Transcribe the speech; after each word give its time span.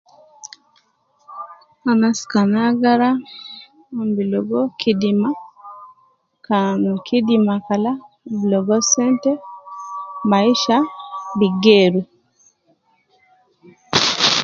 Anas 1.91 2.19
kan 2.31 2.51
agara, 2.67 3.09
umon 3.89 4.09
bilogo 4.17 4.59
kidima, 4.79 5.29
kan 6.47 6.79
kidima 7.07 7.55
kala 7.67 7.91
umon 8.27 8.35
bilogo 8.41 8.75
sente, 8.93 9.31
maisha 10.29 10.77
bogeeru. 11.37 12.01